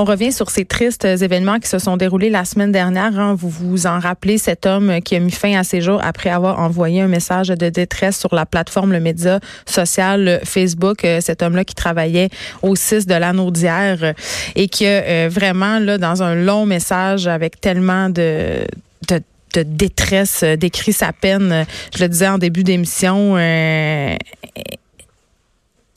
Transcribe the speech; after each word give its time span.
On 0.00 0.04
revient 0.04 0.30
sur 0.30 0.48
ces 0.48 0.64
tristes 0.64 1.04
événements 1.04 1.58
qui 1.58 1.66
se 1.66 1.80
sont 1.80 1.96
déroulés 1.96 2.30
la 2.30 2.44
semaine 2.44 2.70
dernière. 2.70 3.18
Hein. 3.18 3.34
Vous 3.36 3.48
vous 3.48 3.88
en 3.88 3.98
rappelez, 3.98 4.38
cet 4.38 4.64
homme 4.64 5.00
qui 5.04 5.16
a 5.16 5.18
mis 5.18 5.32
fin 5.32 5.58
à 5.58 5.64
ses 5.64 5.80
jours 5.80 5.98
après 6.04 6.30
avoir 6.30 6.60
envoyé 6.60 7.00
un 7.00 7.08
message 7.08 7.48
de 7.48 7.68
détresse 7.68 8.16
sur 8.16 8.32
la 8.32 8.46
plateforme, 8.46 8.92
le 8.92 9.00
média 9.00 9.40
social 9.66 10.40
Facebook. 10.44 11.04
Euh, 11.04 11.20
cet 11.20 11.42
homme-là 11.42 11.64
qui 11.64 11.74
travaillait 11.74 12.28
au 12.62 12.76
6 12.76 13.06
de 13.08 13.14
l'anneau 13.16 13.50
d'hier 13.50 14.14
et 14.54 14.68
qui 14.68 14.84
euh, 14.86 15.28
vraiment, 15.28 15.80
là, 15.80 15.98
dans 15.98 16.22
un 16.22 16.36
long 16.36 16.64
message 16.64 17.26
avec 17.26 17.60
tellement 17.60 18.08
de, 18.08 18.68
de 19.08 19.20
de 19.54 19.62
détresse 19.62 20.44
décrit 20.44 20.92
sa 20.92 21.12
peine. 21.12 21.66
Je 21.96 22.02
le 22.02 22.08
disais 22.08 22.28
en 22.28 22.38
début 22.38 22.64
d'émission, 22.64 23.34
euh, 23.36 24.14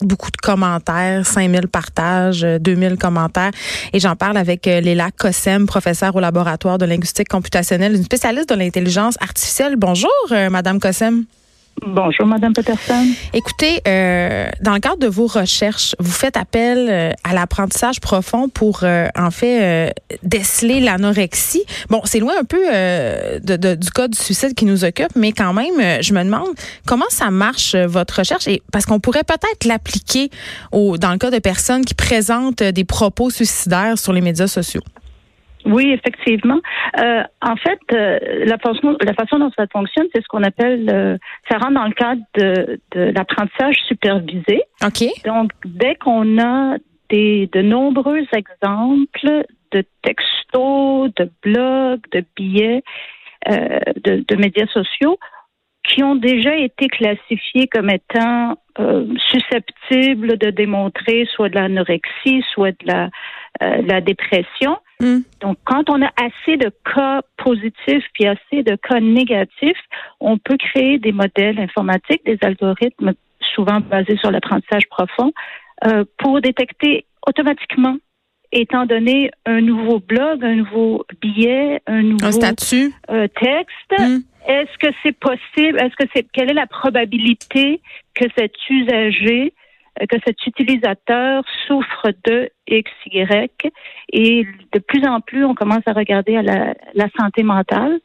beaucoup 0.02 0.30
de 0.30 0.36
commentaires, 0.36 1.26
5000 1.26 1.68
partages, 1.68 2.42
2000 2.42 2.96
commentaires. 2.96 3.50
Et 3.92 4.00
j'en 4.00 4.16
parle 4.16 4.36
avec 4.36 4.66
euh, 4.66 4.80
Léla 4.80 5.10
Kossem, 5.10 5.66
professeure 5.66 6.14
au 6.16 6.20
laboratoire 6.20 6.78
de 6.78 6.84
linguistique 6.84 7.28
computationnelle, 7.28 7.94
une 7.94 8.04
spécialiste 8.04 8.48
de 8.48 8.54
l'intelligence 8.54 9.16
artificielle. 9.20 9.76
Bonjour, 9.76 10.10
euh, 10.30 10.50
Madame 10.50 10.80
Kossem. 10.80 11.24
Bonjour, 11.84 12.26
Madame 12.26 12.52
Peterson. 12.52 13.06
Écoutez, 13.32 13.80
euh, 13.88 14.48
dans 14.60 14.74
le 14.74 14.78
cadre 14.78 14.98
de 14.98 15.08
vos 15.08 15.26
recherches, 15.26 15.96
vous 15.98 16.12
faites 16.12 16.36
appel 16.36 16.86
euh, 16.88 17.10
à 17.24 17.34
l'apprentissage 17.34 17.98
profond 18.00 18.48
pour, 18.48 18.80
euh, 18.84 19.08
en 19.16 19.30
fait, 19.30 19.92
déceler 20.22 20.80
l'anorexie. 20.80 21.64
Bon, 21.88 22.00
c'est 22.04 22.20
loin 22.20 22.34
un 22.40 22.44
peu 22.44 22.62
de, 22.62 23.74
du 23.74 23.90
cas 23.90 24.06
du 24.06 24.18
suicide 24.18 24.54
qui 24.54 24.64
nous 24.64 24.84
occupe, 24.84 25.16
mais 25.16 25.32
quand 25.32 25.52
même, 25.52 26.02
je 26.02 26.14
me 26.14 26.22
demande 26.22 26.48
comment 26.86 27.08
ça 27.08 27.30
marche 27.30 27.74
votre 27.74 28.18
recherche, 28.20 28.46
et 28.46 28.62
parce 28.70 28.86
qu'on 28.86 29.00
pourrait 29.00 29.24
peut-être 29.24 29.64
l'appliquer 29.64 30.30
dans 30.72 31.12
le 31.12 31.18
cas 31.18 31.30
de 31.30 31.38
personnes 31.38 31.84
qui 31.84 31.94
présentent 31.94 32.62
des 32.62 32.84
propos 32.84 33.30
suicidaires 33.30 33.98
sur 33.98 34.12
les 34.12 34.20
médias 34.20 34.46
sociaux. 34.46 34.82
Oui, 35.64 35.92
effectivement. 35.92 36.60
Euh, 36.98 37.22
en 37.40 37.56
fait, 37.56 37.78
euh, 37.92 38.44
la, 38.44 38.58
façon, 38.58 38.96
la 39.00 39.14
façon 39.14 39.38
dont 39.38 39.50
ça 39.56 39.66
fonctionne, 39.72 40.06
c'est 40.14 40.22
ce 40.22 40.28
qu'on 40.28 40.42
appelle, 40.42 40.88
euh, 40.90 41.18
ça 41.50 41.58
rentre 41.58 41.74
dans 41.74 41.86
le 41.86 41.92
cadre 41.92 42.22
de, 42.34 42.80
de 42.92 43.00
l'apprentissage 43.14 43.76
supervisé. 43.86 44.62
OK. 44.84 45.08
Donc, 45.24 45.52
dès 45.64 45.94
qu'on 45.96 46.38
a 46.38 46.76
des, 47.10 47.48
de 47.52 47.62
nombreux 47.62 48.24
exemples 48.32 49.44
de 49.72 49.84
textos, 50.02 51.10
de 51.16 51.30
blogs, 51.42 52.02
de 52.12 52.24
billets, 52.36 52.82
euh, 53.50 53.78
de, 54.04 54.24
de, 54.26 54.36
médias 54.36 54.66
sociaux 54.68 55.18
qui 55.84 56.02
ont 56.04 56.14
déjà 56.14 56.56
été 56.56 56.86
classifiés 56.86 57.66
comme 57.66 57.90
étant 57.90 58.56
euh, 58.78 59.04
susceptibles 59.30 60.38
de 60.38 60.50
démontrer 60.50 61.26
soit 61.34 61.48
de 61.48 61.56
l'anorexie, 61.56 62.44
soit 62.52 62.70
de 62.70 62.86
la, 62.86 63.10
euh, 63.62 63.82
la 63.82 64.00
dépression, 64.00 64.78
Mm. 65.02 65.22
Donc, 65.40 65.58
quand 65.64 65.90
on 65.90 66.00
a 66.00 66.10
assez 66.16 66.56
de 66.56 66.70
cas 66.94 67.22
positifs 67.36 68.04
puis 68.14 68.26
assez 68.26 68.62
de 68.62 68.76
cas 68.76 69.00
négatifs, 69.00 69.82
on 70.20 70.38
peut 70.38 70.56
créer 70.56 70.98
des 70.98 71.12
modèles 71.12 71.58
informatiques, 71.58 72.24
des 72.24 72.38
algorithmes 72.40 73.12
souvent 73.54 73.80
basés 73.80 74.16
sur 74.18 74.30
l'apprentissage 74.30 74.88
profond, 74.88 75.32
euh, 75.84 76.04
pour 76.18 76.40
détecter 76.40 77.04
automatiquement, 77.26 77.96
étant 78.52 78.86
donné 78.86 79.30
un 79.44 79.60
nouveau 79.60 79.98
blog, 79.98 80.44
un 80.44 80.54
nouveau 80.54 81.04
billet, 81.20 81.80
un 81.86 82.02
nouveau 82.02 82.30
statut. 82.30 82.92
Euh, 83.10 83.26
texte. 83.28 83.98
Mm. 83.98 84.20
Est-ce 84.46 84.78
que 84.78 84.94
c'est 85.02 85.18
possible? 85.18 85.78
Est-ce 85.80 85.96
que 85.96 86.08
c'est 86.14 86.26
quelle 86.32 86.50
est 86.50 86.54
la 86.54 86.66
probabilité 86.66 87.80
que 88.14 88.24
cet 88.36 88.52
usager 88.70 89.52
que 90.08 90.16
cet 90.24 90.46
utilisateur 90.46 91.44
souffre 91.66 92.12
de 92.24 92.50
XY 92.70 93.26
et 94.12 94.46
de 94.72 94.78
plus 94.78 95.06
en 95.06 95.20
plus, 95.20 95.44
on 95.44 95.54
commence 95.54 95.82
à 95.86 95.92
regarder 95.92 96.36
à 96.36 96.42
la, 96.42 96.74
la 96.94 97.08
santé 97.18 97.42
mentale. 97.42 98.00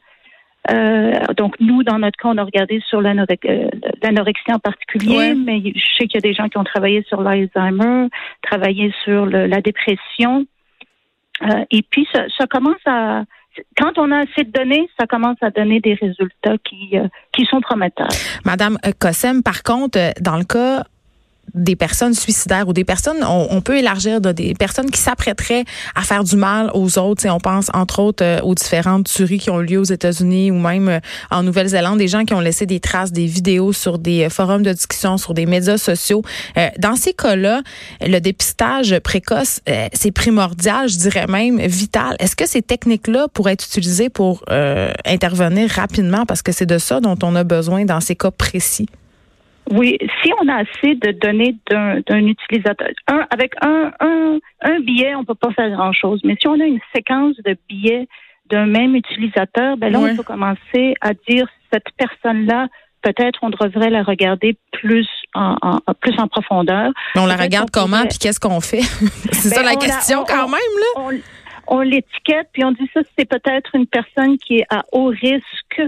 Euh, 0.70 1.12
donc, 1.36 1.54
nous, 1.60 1.82
dans 1.82 1.98
notre 1.98 2.18
cas, 2.18 2.28
on 2.28 2.36
a 2.36 2.44
regardé 2.44 2.82
sur 2.88 3.00
euh, 3.00 3.68
l'anorexie 4.02 4.52
en 4.52 4.58
particulier, 4.58 5.34
mais 5.34 5.62
je 5.64 5.84
sais 5.96 6.06
qu'il 6.06 6.14
y 6.14 6.18
a 6.18 6.20
des 6.20 6.34
gens 6.34 6.48
qui 6.48 6.58
ont 6.58 6.64
travaillé 6.64 7.04
sur 7.08 7.22
l'Alzheimer, 7.22 8.08
travaillé 8.42 8.92
sur 9.04 9.24
le, 9.24 9.46
la 9.46 9.60
dépression. 9.62 10.46
Euh, 11.42 11.64
et 11.70 11.82
puis, 11.82 12.06
ça, 12.12 12.24
ça, 12.36 12.46
commence 12.46 12.80
à... 12.86 13.24
Quand 13.76 13.98
on 13.98 14.12
a 14.12 14.18
assez 14.18 14.44
de 14.44 14.52
données, 14.52 14.88
ça 15.00 15.06
commence 15.06 15.38
à 15.40 15.50
donner 15.50 15.80
des 15.80 15.94
résultats 15.94 16.56
qui, 16.64 16.90
euh, 16.94 17.08
qui 17.32 17.44
sont 17.46 17.60
prometteurs. 17.60 18.08
Madame 18.44 18.78
Kossem, 19.00 19.42
par 19.42 19.62
contre, 19.62 19.98
dans 20.20 20.36
le 20.36 20.44
cas 20.44 20.84
des 21.58 21.76
personnes 21.76 22.14
suicidaires 22.14 22.68
ou 22.68 22.72
des 22.72 22.84
personnes, 22.84 23.24
on, 23.24 23.60
peut 23.60 23.78
élargir 23.78 24.20
de 24.20 24.32
des 24.32 24.54
personnes 24.54 24.90
qui 24.90 25.00
s'apprêteraient 25.00 25.64
à 25.94 26.02
faire 26.02 26.24
du 26.24 26.36
mal 26.36 26.70
aux 26.74 26.98
autres. 26.98 27.26
Et 27.26 27.30
on 27.30 27.40
pense 27.40 27.70
entre 27.74 28.00
autres 28.00 28.24
euh, 28.24 28.40
aux 28.42 28.54
différentes 28.54 29.06
tueries 29.08 29.38
qui 29.38 29.50
ont 29.50 29.58
lieu 29.58 29.78
aux 29.78 29.84
États-Unis 29.84 30.50
ou 30.50 30.58
même 30.58 30.88
euh, 30.88 31.00
en 31.30 31.42
Nouvelle-Zélande, 31.42 31.98
des 31.98 32.08
gens 32.08 32.24
qui 32.24 32.34
ont 32.34 32.40
laissé 32.40 32.66
des 32.66 32.80
traces, 32.80 33.12
des 33.12 33.26
vidéos 33.26 33.72
sur 33.72 33.98
des 33.98 34.24
euh, 34.24 34.30
forums 34.30 34.62
de 34.62 34.72
discussion, 34.72 35.18
sur 35.18 35.34
des 35.34 35.46
médias 35.46 35.78
sociaux. 35.78 36.22
dans 36.78 36.96
ces 36.96 37.12
cas-là, 37.12 37.62
le 38.00 38.18
dépistage 38.18 38.98
précoce, 39.00 39.60
c'est 39.92 40.10
primordial, 40.10 40.88
je 40.88 40.96
dirais 40.96 41.26
même 41.26 41.60
vital. 41.60 42.16
Est-ce 42.18 42.36
que 42.36 42.46
ces 42.46 42.62
techniques-là 42.62 43.26
pourraient 43.32 43.52
être 43.52 43.64
utilisées 43.64 44.08
pour 44.08 44.44
intervenir 45.04 45.70
rapidement? 45.70 46.26
Parce 46.26 46.42
que 46.42 46.52
c'est 46.52 46.66
de 46.66 46.78
ça 46.78 47.00
dont 47.00 47.18
on 47.22 47.34
a 47.36 47.44
besoin 47.44 47.84
dans 47.84 48.00
ces 48.00 48.16
cas 48.16 48.30
précis? 48.30 48.88
Oui, 49.70 49.98
si 50.22 50.32
on 50.40 50.48
a 50.48 50.62
assez 50.62 50.94
de 50.94 51.12
données 51.12 51.56
d'un 51.70 52.26
utilisateur, 52.26 52.88
un, 53.06 53.26
avec 53.30 53.52
un, 53.60 53.92
un, 54.00 54.38
un 54.62 54.80
billet, 54.80 55.14
on 55.14 55.24
peut 55.24 55.34
pas 55.34 55.52
faire 55.52 55.70
grand-chose. 55.70 56.20
Mais 56.24 56.36
si 56.40 56.48
on 56.48 56.58
a 56.58 56.64
une 56.64 56.80
séquence 56.94 57.36
de 57.44 57.56
billets 57.68 58.08
d'un 58.50 58.66
même 58.66 58.94
utilisateur, 58.94 59.76
ben 59.76 59.92
là, 59.92 59.98
on 59.98 60.16
peut 60.16 60.22
commencer 60.22 60.94
à 61.00 61.12
dire 61.28 61.46
cette 61.70 61.84
personne-là, 61.98 62.68
peut-être 63.02 63.38
on 63.42 63.50
devrait 63.50 63.90
la 63.90 64.02
regarder 64.02 64.56
plus 64.72 65.08
en, 65.34 65.56
en 65.62 65.94
plus 66.00 66.18
en 66.18 66.28
profondeur. 66.28 66.90
Mais 67.14 67.20
on 67.20 67.26
la 67.26 67.36
regarde 67.36 67.70
comment, 67.70 68.06
puis 68.06 68.18
qu'est-ce 68.18 68.40
qu'on 68.40 68.60
fait? 68.60 68.80
c'est 69.32 69.50
ça 69.50 69.62
ben, 69.62 69.66
la 69.66 69.76
question 69.76 70.24
quand 70.26 70.48
même, 70.48 70.58
là. 70.96 71.18
On, 71.70 71.80
l'étiquette, 71.80 72.48
puis 72.54 72.64
on 72.64 72.72
dit 72.72 72.88
ça, 72.94 73.00
c'est 73.18 73.28
peut-être 73.28 73.74
une 73.74 73.86
personne 73.86 74.38
qui 74.38 74.60
est 74.60 74.66
à 74.70 74.84
haut 74.92 75.08
risque, 75.08 75.82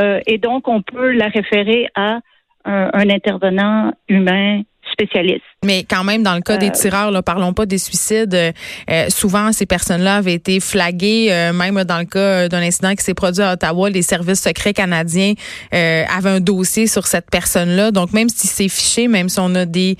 euh, 0.00 0.20
et 0.26 0.38
donc 0.38 0.68
on 0.68 0.80
peut 0.80 1.10
la 1.10 1.28
référer 1.28 1.88
à 1.94 2.20
un, 2.64 3.10
intervenant 3.10 3.92
humain 4.08 4.62
spécialiste. 4.92 5.42
Mais 5.64 5.84
quand 5.88 6.04
même, 6.04 6.22
dans 6.22 6.34
le 6.34 6.40
cas 6.40 6.56
des 6.56 6.68
euh, 6.68 6.72
tireurs, 6.72 7.10
là, 7.10 7.22
parlons 7.22 7.52
pas 7.52 7.66
des 7.66 7.78
suicides. 7.78 8.34
Euh, 8.34 9.06
souvent, 9.08 9.52
ces 9.52 9.64
personnes-là 9.64 10.16
avaient 10.16 10.34
été 10.34 10.60
flaguées. 10.60 11.28
Euh, 11.30 11.52
même 11.52 11.82
dans 11.84 11.98
le 11.98 12.04
cas 12.04 12.48
d'un 12.48 12.60
incident 12.60 12.94
qui 12.94 13.02
s'est 13.02 13.14
produit 13.14 13.42
à 13.42 13.52
Ottawa, 13.52 13.90
les 13.90 14.02
services 14.02 14.42
secrets 14.42 14.74
canadiens 14.74 15.34
avaient 15.72 16.30
un 16.30 16.40
dossier 16.40 16.86
sur 16.86 17.06
cette 17.06 17.30
personne-là. 17.30 17.90
Donc, 17.90 18.12
même 18.12 18.28
si 18.28 18.46
c'est 18.46 18.68
fiché, 18.68 19.08
même 19.08 19.28
si 19.28 19.38
on 19.40 19.54
a 19.54 19.64
des 19.64 19.96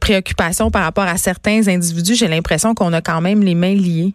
préoccupations 0.00 0.70
par 0.70 0.82
rapport 0.82 1.04
à 1.06 1.16
certains 1.16 1.68
individus, 1.68 2.14
j'ai 2.14 2.28
l'impression 2.28 2.74
qu'on 2.74 2.92
a 2.92 3.00
quand 3.00 3.20
même 3.20 3.42
les 3.42 3.54
mains 3.54 3.74
liées. 3.74 4.12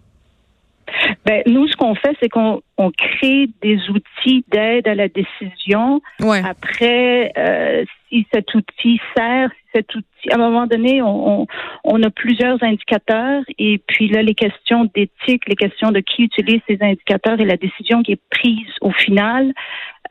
Ben, 1.26 1.44
nous, 1.46 1.68
ce 1.68 1.76
qu'on 1.76 1.94
fait, 1.94 2.16
c'est 2.20 2.30
qu'on 2.30 2.62
on 2.78 2.92
crée 2.92 3.48
des 3.62 3.78
outils 3.90 4.44
d'aide 4.52 4.88
à 4.88 4.96
la 4.96 5.08
décision. 5.08 6.02
Après, 6.20 7.32
euh, 7.38 7.86
si 8.10 8.26
cet 8.34 8.54
outil 8.56 9.00
sert, 9.16 9.52
si 9.52 9.70
cet 9.76 9.94
outil, 9.94 10.32
à 10.32 10.36
un 10.36 10.40
moment 10.40 10.66
donné, 10.66 11.02
on, 11.02 11.46
on, 11.84 12.04
a 12.04 12.10
plusieurs 12.10 12.62
indicateurs 12.64 13.44
et 13.60 13.80
puis 13.88 14.08
là, 14.08 14.24
les 14.24 14.34
questions 14.34 14.90
d'éthique, 14.96 15.44
les 15.48 15.56
questions 15.56 15.92
de 15.92 16.00
qui 16.00 16.24
utilise 16.24 16.62
ces 16.68 16.80
indicateurs 16.82 17.40
et 17.40 17.46
la 17.46 17.58
décision 17.58 18.02
qui 18.02 18.14
est 18.14 18.22
prise 18.32 18.74
au 18.82 18.92
final, 18.92 19.54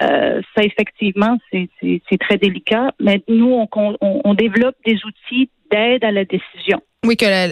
euh, 0.03 0.41
ça 0.55 0.63
effectivement, 0.63 1.39
c'est 1.53 2.19
très 2.19 2.39
délicat. 2.39 2.93
Mais 3.01 3.23
nous, 3.29 3.53
on, 3.53 3.69
on, 4.01 4.21
on 4.25 4.35
développe 4.35 4.77
des 4.87 4.99
outils 5.05 5.51
d'aide 5.71 6.05
à 6.05 6.11
la 6.11 6.25
décision. 6.25 6.81
Oui, 7.07 7.17
que 7.17 7.25
la, 7.25 7.49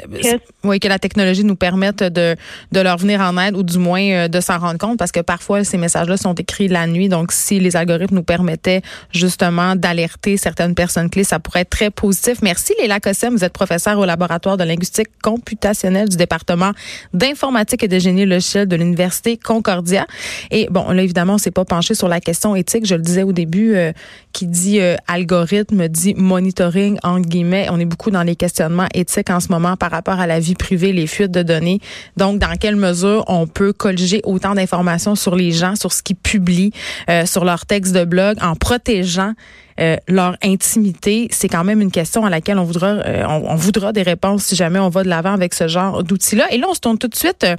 oui, 0.63 0.79
que 0.79 0.89
la 0.89 0.99
technologie 0.99 1.43
nous 1.43 1.57
permette 1.57 2.03
de, 2.03 2.37
de 2.71 2.81
leur 2.81 2.99
venir 2.99 3.23
en 3.23 3.39
aide 3.39 3.57
ou 3.57 3.63
du 3.63 3.79
moins 3.79 4.03
euh, 4.03 4.29
de 4.29 4.41
s'en 4.41 4.59
rendre 4.59 4.77
compte 4.77 4.99
parce 4.99 5.11
que 5.11 5.21
parfois 5.21 5.65
ces 5.65 5.79
messages-là 5.79 6.19
sont 6.19 6.35
écrits 6.35 6.69
la 6.69 6.87
nuit. 6.87 7.09
Donc, 7.09 7.33
si 7.33 7.59
les 7.59 7.75
algorithmes 7.75 8.17
nous 8.17 8.23
permettaient 8.23 8.83
justement 9.11 9.75
d'alerter 9.75 10.37
certaines 10.37 10.75
personnes 10.75 11.09
clés, 11.09 11.25
ça 11.25 11.39
pourrait 11.39 11.61
être 11.61 11.71
très 11.71 11.91
positif. 11.91 12.43
Merci 12.43 12.75
Léla 12.79 13.01
Cossem. 13.01 13.35
Vous 13.35 13.43
êtes 13.43 13.55
professeur 13.55 13.99
au 13.99 14.05
laboratoire 14.05 14.59
de 14.59 14.65
linguistique 14.65 15.09
computationnelle 15.23 16.11
du 16.11 16.19
département 16.19 16.73
d'informatique 17.15 17.83
et 17.85 17.89
de 17.89 17.99
génie 17.99 18.27
logiciel 18.27 18.69
de 18.69 18.77
l'Université 18.77 19.39
Concordia. 19.39 20.07
Et 20.51 20.69
bon, 20.71 20.91
là, 20.91 21.03
évidemment, 21.03 21.35
on 21.35 21.39
s'est 21.39 21.51
pas 21.53 21.65
penché 21.65 21.95
sur 21.95 22.09
la 22.09 22.21
question 22.21 22.38
éthique. 22.55 22.87
Je 22.87 22.95
le 22.95 23.03
disais 23.03 23.23
au 23.23 23.33
début, 23.33 23.75
euh, 23.75 23.93
qui 24.33 24.47
dit 24.47 24.81
euh, 24.81 24.97
algorithme, 25.07 25.89
dit 25.89 26.15
monitoring, 26.15 26.99
en 27.03 27.21
guillemets. 27.21 27.69
On 27.71 27.79
est 27.79 27.85
beaucoup 27.85 28.11
dans 28.11 28.23
les 28.23 28.37
questionnements 28.37 28.89
éthiques 28.95 29.31
en 29.31 29.41
ce 29.41 29.49
moment 29.49 29.77
par 29.77 29.91
rapport 29.91 30.21
à 30.21 30.27
la 30.27 30.41
vie 30.41 30.55
privée, 30.55 30.93
les 30.93 31.07
fuites 31.07 31.31
de 31.31 31.43
données. 31.43 31.81
Donc, 32.17 32.39
dans 32.39 32.57
quelle 32.57 32.77
mesure 32.77 33.25
on 33.29 33.47
peut 33.47 33.73
colliger 33.73 34.21
autant 34.25 34.55
d'informations 34.55 35.15
sur 35.15 35.37
les 35.37 35.51
gens, 35.51 35.75
sur 35.77 35.93
ce 35.93 36.03
qu'ils 36.03 36.17
publient, 36.17 36.73
euh, 37.11 37.27
sur 37.27 37.45
leurs 37.45 37.67
textes 37.67 37.95
de 37.95 38.05
blog, 38.05 38.37
en 38.41 38.55
protégeant 38.55 39.35
euh, 39.81 39.97
leur 40.09 40.37
intimité, 40.43 41.29
c'est 41.31 41.49
quand 41.49 41.63
même 41.63 41.81
une 41.81 41.91
question 41.91 42.25
à 42.25 42.31
laquelle 42.31 42.59
on 42.59 42.65
voudra, 42.65 42.87
euh, 42.87 43.25
on, 43.27 43.55
voudra 43.55 43.93
des 43.93 44.03
réponses 44.03 44.45
si 44.45 44.57
jamais 44.57 44.79
on 44.79 44.89
va 44.89 45.05
de 45.05 45.09
l'avant 45.09 45.33
avec 45.33 45.55
ce 45.55 45.69
genre 45.69 46.03
d'outils-là. 46.03 46.47
Et 46.51 46.59
là, 46.59 46.67
on 46.69 46.75
se 46.75 46.81
tourne 46.81 46.99
tout 46.99 47.07
de 47.07 47.15
suite. 47.15 47.45
Euh, 47.45 47.55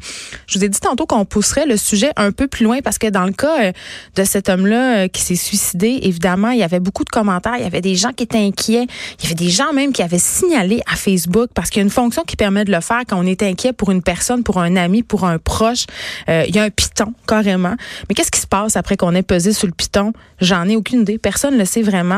je 0.47 0.57
vous 0.57 0.65
ai 0.65 0.69
dit 0.69 0.79
tantôt 0.79 1.05
qu'on 1.05 1.23
pousserait 1.23 1.65
le 1.65 1.77
sujet 1.77 2.11
un 2.17 2.31
peu 2.31 2.47
plus 2.47 2.65
loin 2.65 2.79
parce 2.83 2.97
que 2.97 3.07
dans 3.07 3.25
le 3.25 3.31
cas 3.31 3.71
de 4.15 4.23
cet 4.23 4.49
homme-là 4.49 5.07
qui 5.09 5.21
s'est 5.21 5.35
suicidé, 5.35 5.99
évidemment, 6.03 6.49
il 6.49 6.59
y 6.59 6.63
avait 6.63 6.79
beaucoup 6.79 7.03
de 7.03 7.09
commentaires. 7.09 7.55
Il 7.57 7.63
y 7.63 7.67
avait 7.67 7.81
des 7.81 7.95
gens 7.95 8.11
qui 8.11 8.23
étaient 8.23 8.37
inquiets. 8.37 8.87
Il 9.19 9.23
y 9.23 9.25
avait 9.27 9.35
des 9.35 9.49
gens 9.49 9.71
même 9.73 9.93
qui 9.93 10.01
avaient 10.01 10.19
signalé 10.19 10.81
à 10.91 10.95
Facebook 10.95 11.49
parce 11.53 11.69
qu'il 11.69 11.79
y 11.79 11.83
a 11.83 11.83
une 11.83 11.89
fonction 11.89 12.23
qui 12.23 12.35
permet 12.35 12.65
de 12.65 12.71
le 12.71 12.81
faire 12.81 13.01
quand 13.07 13.17
on 13.17 13.25
est 13.25 13.43
inquiet 13.43 13.73
pour 13.73 13.91
une 13.91 14.01
personne, 14.01 14.43
pour 14.43 14.59
un 14.59 14.75
ami, 14.75 15.03
pour 15.03 15.25
un 15.25 15.37
proche. 15.37 15.85
il 16.27 16.53
y 16.53 16.59
a 16.59 16.63
un 16.63 16.69
piton 16.69 17.13
carrément. 17.27 17.75
Mais 18.07 18.15
qu'est-ce 18.15 18.31
qui 18.31 18.41
se 18.41 18.47
passe 18.47 18.75
après 18.75 18.97
qu'on 18.97 19.15
ait 19.15 19.23
pesé 19.23 19.53
sur 19.53 19.67
le 19.67 19.73
piton? 19.73 20.13
J'en 20.41 20.67
ai 20.67 20.75
aucune 20.75 21.01
idée. 21.01 21.17
Personne 21.17 21.53
ne 21.53 21.59
le 21.59 21.65
sait 21.65 21.81
vraiment. 21.81 22.08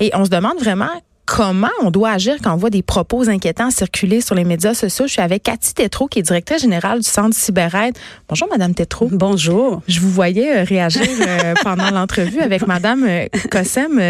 Et 0.00 0.10
on 0.14 0.24
se 0.24 0.30
demande 0.30 0.58
vraiment 0.58 0.90
comment 1.28 1.68
on 1.82 1.90
doit 1.90 2.12
agir 2.12 2.36
quand 2.42 2.54
on 2.54 2.56
voit 2.56 2.70
des 2.70 2.82
propos 2.82 3.28
inquiétants 3.28 3.70
circuler 3.70 4.22
sur 4.22 4.34
les 4.34 4.44
médias 4.44 4.72
sociaux. 4.72 5.06
Je 5.06 5.12
suis 5.12 5.20
avec 5.20 5.42
Cathy 5.42 5.74
Tétrault, 5.74 6.08
qui 6.08 6.20
est 6.20 6.22
directrice 6.22 6.62
générale 6.62 7.00
du 7.00 7.08
Centre 7.08 7.36
CyberAide. 7.36 7.96
Bonjour, 8.28 8.48
Madame 8.50 8.74
Tétrault. 8.74 9.10
Bonjour. 9.12 9.82
Je 9.86 10.00
vous 10.00 10.10
voyais 10.10 10.58
euh, 10.58 10.64
réagir 10.64 11.02
euh, 11.02 11.54
pendant 11.62 11.90
l'entrevue 11.90 12.40
avec 12.40 12.66
Madame 12.66 13.04
euh, 13.06 13.26
Cossem. 13.50 14.00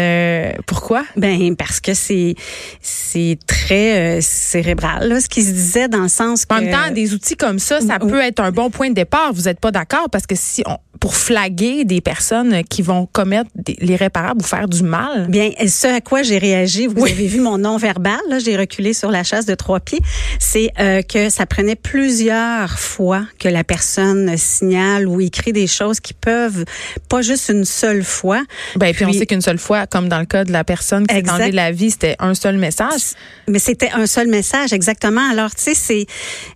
pourquoi? 0.65 1.03
Ben 1.17 1.55
parce 1.57 1.81
que 1.81 1.93
c'est 1.93 2.35
c'est 2.81 3.37
très 3.45 4.21
cérébral, 4.21 5.21
ce 5.21 5.27
qui 5.27 5.43
se 5.43 5.51
disait 5.51 5.87
dans 5.89 6.03
le 6.03 6.07
sens 6.07 6.45
que... 6.45 6.55
En 6.55 6.61
même 6.61 6.71
temps, 6.71 6.93
des 6.93 7.13
outils 7.13 7.35
comme 7.35 7.59
ça, 7.59 7.81
ça 7.81 7.99
peut 7.99 8.21
être 8.21 8.39
un 8.39 8.51
bon 8.51 8.69
point 8.69 8.89
de 8.89 8.95
départ. 8.95 9.33
Vous 9.33 9.43
n'êtes 9.43 9.59
pas 9.59 9.71
d'accord? 9.71 10.09
Parce 10.09 10.25
que 10.25 10.35
si 10.37 10.63
on, 10.65 10.77
pour 10.99 11.15
flaguer 11.15 11.85
des 11.85 12.01
personnes 12.01 12.63
qui 12.63 12.81
vont 12.81 13.07
commettre 13.11 13.49
l'irréparable 13.79 14.41
ou 14.41 14.43
faire 14.43 14.67
du 14.67 14.83
mal? 14.83 15.27
Bien, 15.27 15.51
ce 15.67 15.87
à 15.87 16.01
quoi 16.01 16.23
j'ai 16.23 16.37
réagi, 16.37 16.87
vous 16.87 17.05
avez 17.11 17.27
vu 17.27 17.39
mon 17.39 17.57
nom 17.57 17.77
verbal, 17.77 18.19
là, 18.29 18.39
j'ai 18.39 18.57
reculé 18.57 18.93
sur 18.93 19.11
la 19.11 19.23
chasse 19.23 19.45
de 19.45 19.55
trois 19.55 19.79
pieds, 19.79 19.99
c'est 20.39 20.71
euh, 20.79 21.01
que 21.01 21.29
ça 21.29 21.45
prenait 21.45 21.75
plusieurs 21.75 22.79
fois 22.79 23.25
que 23.39 23.49
la 23.49 23.63
personne 23.63 24.35
signale 24.37 25.07
ou 25.07 25.21
écrit 25.21 25.53
des 25.53 25.67
choses 25.67 25.99
qui 25.99 26.13
peuvent, 26.13 26.65
pas 27.09 27.21
juste 27.21 27.49
une 27.49 27.65
seule 27.65 28.03
fois. 28.03 28.43
Ben, 28.75 28.93
puis, 28.93 29.05
on 29.05 29.13
sait 29.13 29.25
qu'une 29.25 29.41
seule 29.41 29.57
fois, 29.57 29.87
comme 29.87 30.09
dans 30.09 30.19
le 30.19 30.25
cas 30.25 30.43
de 30.43 30.51
la 30.51 30.63
personne 30.63 31.07
qui 31.07 31.15
s'est 31.15 31.29
enlevé 31.29 31.51
la 31.51 31.71
vie, 31.71 31.91
c'était 31.91 32.15
un 32.19 32.33
seul 32.33 32.57
message. 32.57 33.01
Mais 33.47 33.59
c'était 33.59 33.91
un 33.91 34.05
seul 34.05 34.27
message, 34.27 34.73
exactement. 34.73 35.29
Alors, 35.31 35.53
tu 35.55 35.63
sais, 35.63 35.73
c'est... 35.73 36.05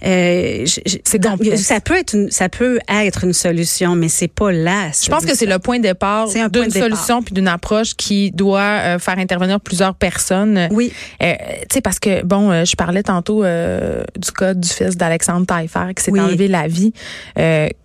Euh, 0.06 0.66
c'est 1.04 1.24
ça 1.58 1.80
peut 1.80 1.98
être 1.98 2.16
une, 2.16 2.32
ça 2.32 2.50
peut 2.50 2.80
être 2.88 3.24
une 3.24 3.34
solution, 3.34 3.96
mais 3.96 4.10
c'est 4.10 4.28
pas 4.28 4.52
là. 4.52 4.92
Je 4.92 5.10
pense 5.10 5.26
que 5.26 5.36
c'est 5.36 5.46
le 5.46 5.60
point 5.60 5.78
de 5.78 5.84
départ 5.84 6.28
d'une 6.50 6.70
solution 6.70 7.22
puis 7.22 7.34
d'une 7.34 7.48
approche 7.48 7.96
qui 7.96 8.32
doit 8.32 8.62
euh, 8.62 9.00
faire 9.00 9.18
intervenir 9.18 9.60
plusieurs 9.60 9.96
personnes. 9.96 10.43
Oui. 10.72 10.92
Euh, 11.22 11.34
tu 11.70 11.76
sais 11.76 11.82
parce 11.82 12.00
que 12.00 12.24
bon, 12.24 12.52
euh, 12.52 12.66
je 12.66 12.76
parlais 12.76 13.04
tantôt 13.04 13.44
du 13.44 14.32
cas 14.36 14.54
du 14.54 14.70
fils 14.70 14.98
d'Alexandre 14.98 15.46
Taillefer 15.46 15.94
qui 15.96 16.04
s'est 16.04 16.20
enlevé 16.20 16.48
la 16.48 16.68
vie, 16.68 16.94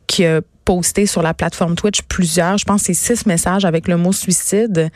qui 0.07 0.25
a 0.25 0.41
posté 0.65 1.07
sur 1.07 1.23
la 1.23 1.33
plateforme 1.33 1.77
Twitch 1.77 2.03
plusieurs, 2.03 2.59
je 2.59 2.65
pense 2.67 2.83
c'est 2.83 2.95
six 2.95 3.25
messages 3.25 3.65
avec 3.65 3.89
le 3.89 3.97
mot 3.97 4.13
suicide. 4.13 4.91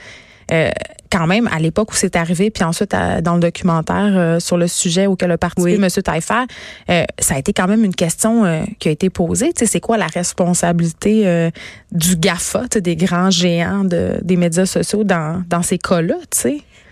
Euh, 0.52 0.70
quand 1.10 1.26
même, 1.26 1.48
à 1.52 1.58
l'époque 1.58 1.92
où 1.92 1.94
c'est 1.94 2.16
arrivé, 2.16 2.50
puis 2.50 2.64
ensuite 2.64 2.92
dans 3.22 3.34
le 3.34 3.40
documentaire 3.40 4.12
euh, 4.16 4.40
sur 4.40 4.56
le 4.56 4.66
sujet 4.66 5.06
auquel 5.06 5.30
a 5.30 5.38
participé 5.38 5.74
M. 5.74 5.88
Taillefer, 5.88 6.44
euh, 6.88 7.04
ça 7.18 7.34
a 7.34 7.38
été 7.38 7.52
quand 7.52 7.68
même 7.68 7.84
une 7.84 7.94
question 7.94 8.64
qui 8.78 8.88
a 8.88 8.90
été 8.90 9.10
posée. 9.10 9.52
C'est 9.54 9.80
quoi 9.80 9.98
la 9.98 10.06
responsabilité 10.06 11.50
du 11.90 12.16
GAFA, 12.16 12.66
des 12.76 12.96
grands 12.96 13.30
géants 13.30 13.84
de, 13.84 14.18
des 14.22 14.36
médias 14.36 14.66
sociaux 14.66 15.04
dans, 15.04 15.42
dans 15.48 15.62
ces 15.62 15.78
cas-là? 15.78 16.16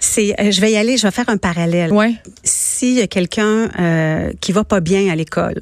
C'est, 0.01 0.35
je 0.51 0.61
vais 0.61 0.73
y 0.73 0.77
aller, 0.77 0.97
je 0.97 1.07
vais 1.07 1.13
faire 1.13 1.29
un 1.29 1.37
parallèle. 1.37 1.93
Ouais. 1.93 2.15
S'il 2.43 2.95
y 2.95 3.03
a 3.03 3.07
quelqu'un 3.07 3.69
qui 4.41 4.53
va 4.53 4.65
pas 4.65 4.81
bien 4.81 5.13
à 5.13 5.15
l'école, 5.15 5.61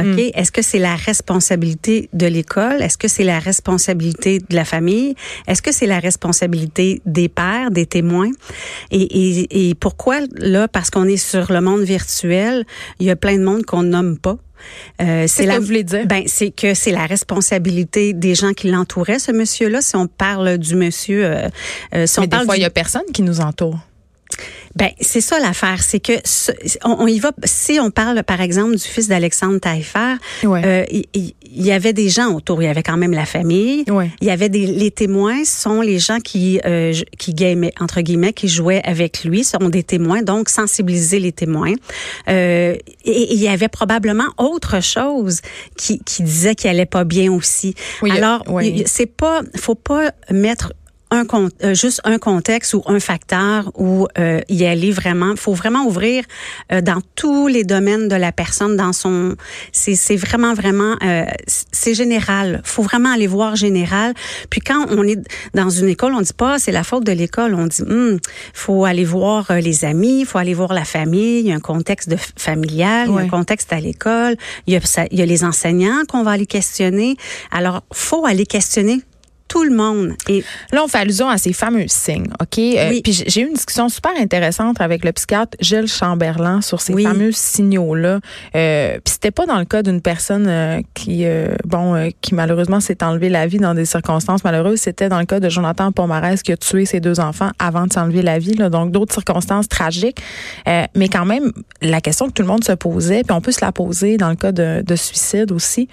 OK? 0.00 0.06
Hmm. 0.06 0.18
Est-ce 0.34 0.50
que 0.50 0.62
c'est 0.62 0.80
la 0.80 0.96
responsabilité 0.96 2.08
de 2.12 2.26
l'école? 2.26 2.82
Est-ce 2.82 2.98
que 2.98 3.06
c'est 3.06 3.22
la 3.22 3.38
responsabilité 3.38 4.40
de 4.40 4.54
la 4.56 4.64
famille? 4.64 5.14
Est-ce 5.46 5.62
que 5.62 5.70
c'est 5.72 5.86
la 5.86 6.00
responsabilité 6.00 7.00
des 7.06 7.28
pères, 7.28 7.70
des 7.70 7.86
témoins? 7.86 8.30
Et, 8.90 9.02
et, 9.02 9.68
et 9.68 9.74
pourquoi 9.76 10.18
là? 10.36 10.66
Parce 10.66 10.90
qu'on 10.90 11.04
est 11.04 11.16
sur 11.16 11.52
le 11.52 11.60
monde 11.60 11.82
virtuel, 11.82 12.64
il 12.98 13.06
y 13.06 13.10
a 13.10 13.16
plein 13.16 13.38
de 13.38 13.44
monde 13.44 13.64
qu'on 13.64 13.84
nomme 13.84 14.18
pas? 14.18 14.36
Euh, 15.00 15.24
c'est 15.26 15.46
la, 15.46 15.54
que 15.54 15.60
vous 15.60 15.66
voulez 15.66 15.84
dire? 15.84 16.06
Ben, 16.06 16.24
c'est 16.26 16.50
que 16.50 16.74
c'est 16.74 16.90
la 16.90 17.06
responsabilité 17.06 18.12
des 18.12 18.34
gens 18.34 18.52
qui 18.52 18.68
l'entouraient, 18.68 19.18
ce 19.18 19.32
monsieur-là. 19.32 19.80
Si 19.80 19.96
on 19.96 20.06
parle 20.06 20.58
du 20.58 20.74
monsieur, 20.76 21.24
euh, 21.24 21.48
euh 21.94 22.06
si 22.06 22.18
on 22.18 22.22
Mais 22.22 22.44
fois, 22.44 22.56
il 22.56 22.62
y 22.62 22.66
a 22.66 22.70
personne 22.70 23.02
qui 23.12 23.22
nous 23.22 23.40
entoure. 23.40 23.78
Ben 24.76 24.90
c'est 25.00 25.20
ça 25.20 25.38
l'affaire, 25.38 25.82
c'est 25.82 26.00
que 26.00 26.14
on, 26.84 27.06
y 27.06 27.20
va. 27.20 27.32
Si 27.44 27.78
on 27.80 27.90
parle 27.90 28.22
par 28.24 28.40
exemple 28.40 28.74
du 28.74 28.82
fils 28.82 29.06
d'Alexandre 29.06 29.58
Taillefer, 29.60 30.16
euh, 30.44 30.84
il, 30.90 31.32
y 31.44 31.70
avait 31.70 31.92
des 31.92 32.08
gens 32.08 32.32
autour. 32.32 32.60
Il 32.60 32.66
y 32.66 32.68
avait 32.68 32.82
quand 32.82 32.96
même 32.96 33.12
la 33.12 33.26
famille. 33.26 33.84
Il 34.20 34.26
y 34.26 34.30
avait 34.30 34.48
des 34.48 34.66
les 34.66 34.90
témoins 34.90 35.44
sont 35.44 35.80
les 35.80 36.00
gens 36.00 36.18
qui 36.18 36.60
euh, 36.64 36.92
qui 37.18 37.34
gamaient 37.34 37.72
entre 37.78 38.00
guillemets 38.00 38.32
qui 38.32 38.48
jouaient 38.48 38.82
avec 38.84 39.22
lui 39.24 39.44
sont 39.44 39.68
des 39.68 39.84
témoins 39.84 40.22
donc 40.22 40.48
sensibiliser 40.48 41.20
les 41.20 41.32
témoins. 41.32 41.74
Euh, 42.28 42.74
et, 43.04 43.34
il 43.34 43.40
y 43.40 43.48
avait 43.48 43.68
probablement 43.68 44.28
autre 44.38 44.82
chose 44.82 45.40
qui 45.76 46.00
qui 46.00 46.24
disait 46.24 46.56
qu'il 46.56 46.68
allait 46.68 46.84
pas 46.84 47.04
bien 47.04 47.32
aussi. 47.32 47.74
Alors 48.10 48.42
c'est 48.86 49.06
pas 49.06 49.42
faut 49.56 49.76
pas 49.76 50.10
mettre 50.30 50.72
un 51.14 51.48
euh, 51.62 51.74
juste 51.74 52.00
un 52.04 52.18
contexte 52.18 52.74
ou 52.74 52.82
un 52.86 53.00
facteur 53.00 53.70
où 53.76 54.06
euh, 54.18 54.40
y 54.48 54.64
aller 54.64 54.90
vraiment. 54.90 55.34
faut 55.36 55.54
vraiment 55.54 55.84
ouvrir 55.86 56.24
euh, 56.72 56.80
dans 56.80 57.00
tous 57.14 57.48
les 57.48 57.64
domaines 57.64 58.08
de 58.08 58.16
la 58.16 58.32
personne, 58.32 58.76
dans 58.76 58.92
son. 58.92 59.36
C'est 59.72 60.16
vraiment 60.16 60.54
vraiment 60.54 60.96
euh, 61.02 61.24
c'est 61.46 61.94
général. 61.94 62.60
faut 62.64 62.82
vraiment 62.82 63.12
aller 63.12 63.26
voir 63.26 63.56
général. 63.56 64.14
Puis 64.50 64.60
quand 64.60 64.86
on 64.90 65.06
est 65.06 65.20
dans 65.54 65.70
une 65.70 65.88
école, 65.88 66.14
on 66.14 66.20
dit 66.20 66.32
pas 66.32 66.58
c'est 66.58 66.72
la 66.72 66.84
faute 66.84 67.04
de 67.04 67.12
l'école. 67.12 67.54
On 67.54 67.66
dit 67.66 67.82
hum, 67.82 68.18
faut 68.52 68.84
aller 68.84 69.04
voir 69.04 69.52
les 69.60 69.84
amis, 69.84 70.20
il 70.20 70.26
faut 70.26 70.38
aller 70.38 70.54
voir 70.54 70.72
la 70.72 70.84
famille. 70.84 71.40
Il 71.40 71.46
y 71.46 71.52
a 71.52 71.56
un 71.56 71.60
contexte 71.60 72.08
de 72.08 72.16
familial, 72.36 73.08
il 73.08 73.14
y 73.14 73.18
a 73.18 73.22
un 73.22 73.28
contexte 73.28 73.72
à 73.72 73.80
l'école. 73.80 74.36
Il 74.66 74.74
y 74.74 74.76
a 74.76 74.80
il 75.10 75.18
y 75.18 75.22
a 75.22 75.26
les 75.26 75.44
enseignants 75.44 76.02
qu'on 76.08 76.22
va 76.22 76.32
aller 76.32 76.46
questionner. 76.46 77.16
Alors 77.50 77.82
faut 77.92 78.26
aller 78.26 78.46
questionner 78.46 79.02
tout 79.48 79.64
le 79.64 79.74
monde. 79.74 80.12
Et 80.28 80.42
là, 80.72 80.82
on 80.84 80.88
fait 80.88 80.98
allusion 80.98 81.28
à 81.28 81.38
ces 81.38 81.52
fameux 81.52 81.86
signes, 81.88 82.28
OK? 82.40 82.58
Euh, 82.58 83.00
puis 83.02 83.24
j'ai 83.26 83.42
eu 83.42 83.46
une 83.46 83.54
discussion 83.54 83.88
super 83.88 84.12
intéressante 84.18 84.80
avec 84.80 85.04
le 85.04 85.12
psychiatre 85.12 85.56
Gilles 85.60 85.86
Chamberlain 85.86 86.60
sur 86.60 86.80
ces 86.80 87.00
fameux 87.02 87.32
signaux-là. 87.32 88.20
Euh, 88.54 88.94
puis 89.04 89.12
c'était 89.12 89.30
pas 89.30 89.46
dans 89.46 89.58
le 89.58 89.64
cas 89.64 89.82
d'une 89.82 90.00
personne 90.00 90.46
euh, 90.48 90.80
qui, 90.94 91.24
euh, 91.24 91.54
bon, 91.64 92.10
qui 92.20 92.34
malheureusement 92.34 92.80
s'est 92.80 93.02
enlevé 93.02 93.28
la 93.28 93.46
vie 93.46 93.58
dans 93.58 93.74
des 93.74 93.84
circonstances 93.84 94.44
malheureuses. 94.44 94.80
C'était 94.80 95.08
dans 95.08 95.18
le 95.18 95.26
cas 95.26 95.40
de 95.40 95.48
Jonathan 95.48 95.92
Pomarès 95.92 96.42
qui 96.42 96.52
a 96.52 96.56
tué 96.56 96.84
ses 96.84 97.00
deux 97.00 97.20
enfants 97.20 97.50
avant 97.58 97.86
de 97.86 97.92
s'enlever 97.92 98.22
la 98.22 98.38
vie. 98.38 98.54
Là, 98.54 98.70
donc 98.70 98.90
d'autres 98.90 99.14
circonstances 99.14 99.68
tragiques. 99.68 100.20
mais 100.66 101.08
quand 101.08 101.26
même, 101.26 101.52
la 101.82 102.00
question 102.00 102.26
que 102.26 102.32
tout 102.32 102.42
le 102.42 102.48
monde 102.48 102.64
se 102.64 102.72
posait, 102.72 103.22
puis 103.22 103.32
on 103.36 103.40
peut 103.40 103.52
se 103.52 103.64
la 103.64 103.72
poser 103.72 104.16
dans 104.16 104.30
le 104.30 104.36
cas 104.36 104.52
de, 104.52 104.82
de 104.82 104.96
suicide 104.96 105.52
aussi. 105.52 105.88